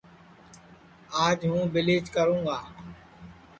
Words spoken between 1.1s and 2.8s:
آج ہوں بیلیچ کروں گا